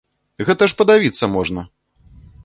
Гэта 0.47 0.63
ж 0.71 0.77
падавіцца 0.79 1.29
можна! 1.35 1.61